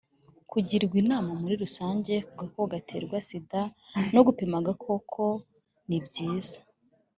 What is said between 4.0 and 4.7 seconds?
no gupima ako